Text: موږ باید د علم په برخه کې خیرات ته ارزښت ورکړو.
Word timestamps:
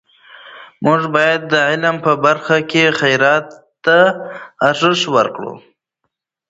موږ 0.85 1.01
باید 1.15 1.41
د 1.53 1.55
علم 1.69 1.95
په 2.05 2.11
برخه 2.25 2.57
کې 2.69 2.83
خیرات 2.99 3.47
ته 3.85 3.97
ارزښت 4.69 5.03
ورکړو. 5.15 5.53